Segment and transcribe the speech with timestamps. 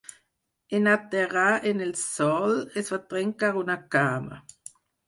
[0.77, 4.43] En aterrar en el sòl, es va trencar una cama.